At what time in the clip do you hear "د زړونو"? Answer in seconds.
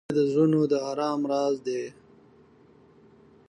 0.19-0.59